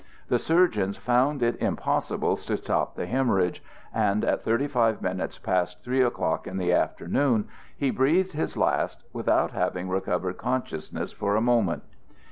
The 0.29 0.39
surgeons 0.39 0.97
found 0.97 1.43
it 1.43 1.57
impossible 1.61 2.35
to 2.35 2.57
stop 2.57 2.95
the 2.95 3.05
hemorrhage, 3.05 3.63
and 3.93 4.25
at 4.25 4.41
thirty 4.43 4.65
five 4.67 4.99
minutes 4.99 5.37
past 5.37 5.83
three 5.83 6.01
o'clock 6.01 6.47
in 6.47 6.57
the 6.57 6.73
afternoon 6.73 7.47
he 7.77 7.91
breathed 7.91 8.31
his 8.31 8.57
last 8.57 9.03
without 9.13 9.51
having 9.51 9.89
recovered 9.89 10.39
consciousness 10.39 11.11
for 11.11 11.35
a 11.35 11.39
moment. 11.41 11.83